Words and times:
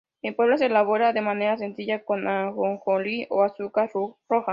En 0.23 0.35
Puebla 0.35 0.57
se 0.57 0.65
elabora 0.65 1.13
de 1.13 1.21
manera 1.21 1.57
sencilla 1.57 2.03
con 2.03 2.27
ajonjolí 2.27 3.27
o 3.29 3.43
azúcar 3.43 3.91
roja. 4.27 4.49